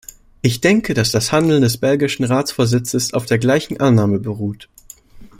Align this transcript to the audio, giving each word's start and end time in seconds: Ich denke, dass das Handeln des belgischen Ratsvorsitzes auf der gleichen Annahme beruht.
Ich 0.41 0.61
denke, 0.61 0.95
dass 0.95 1.11
das 1.11 1.31
Handeln 1.31 1.61
des 1.61 1.77
belgischen 1.77 2.25
Ratsvorsitzes 2.25 3.13
auf 3.13 3.27
der 3.27 3.37
gleichen 3.37 3.79
Annahme 3.81 4.17
beruht. 4.17 4.67